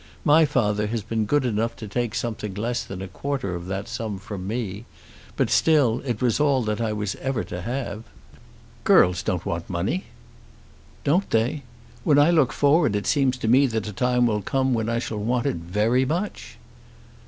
[0.25, 3.87] My father has been good enough to take something less than a quarter of that
[3.87, 4.85] sum from me;
[5.37, 8.03] but still it was all that I was ever to have."
[8.83, 10.05] "Girls don't want money."
[11.03, 11.61] "Don't they?
[12.03, 14.97] When I look forward it seems to me that a time will come when I
[14.97, 16.57] shall want it very much."